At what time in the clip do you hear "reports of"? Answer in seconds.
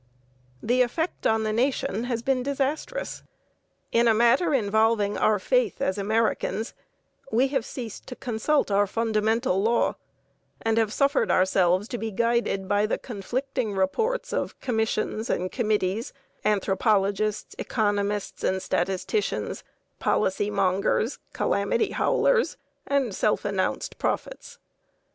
13.75-14.59